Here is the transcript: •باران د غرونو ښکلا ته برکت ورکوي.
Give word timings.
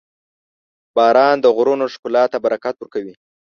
•باران 0.95 1.35
د 1.41 1.45
غرونو 1.55 1.85
ښکلا 1.93 2.23
ته 2.31 2.37
برکت 2.45 2.75
ورکوي. 2.77 3.13